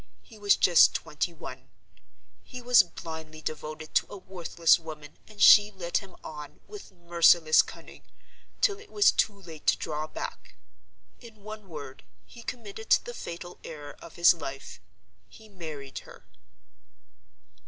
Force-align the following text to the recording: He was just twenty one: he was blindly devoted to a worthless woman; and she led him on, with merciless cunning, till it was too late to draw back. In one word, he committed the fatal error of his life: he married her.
He 0.23 0.39
was 0.39 0.55
just 0.55 0.95
twenty 0.95 1.31
one: 1.31 1.69
he 2.41 2.59
was 2.59 2.81
blindly 2.81 3.39
devoted 3.39 3.93
to 3.93 4.07
a 4.09 4.17
worthless 4.17 4.79
woman; 4.79 5.19
and 5.27 5.39
she 5.39 5.69
led 5.69 5.97
him 5.97 6.15
on, 6.23 6.59
with 6.67 6.91
merciless 6.91 7.61
cunning, 7.61 8.01
till 8.61 8.79
it 8.79 8.91
was 8.91 9.11
too 9.11 9.39
late 9.39 9.67
to 9.67 9.77
draw 9.77 10.07
back. 10.07 10.55
In 11.19 11.43
one 11.43 11.69
word, 11.69 12.03
he 12.25 12.41
committed 12.41 12.89
the 12.89 13.13
fatal 13.13 13.59
error 13.63 13.95
of 14.01 14.15
his 14.15 14.33
life: 14.33 14.81
he 15.29 15.47
married 15.47 15.99
her. 15.99 16.25